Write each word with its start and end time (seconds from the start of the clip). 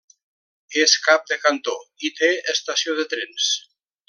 És 0.83 0.95
cap 1.07 1.29
de 1.33 1.37
cantó 1.43 1.75
i 2.09 2.13
té 2.21 2.31
estació 2.57 2.97
de 3.03 3.07
trens. 3.15 3.55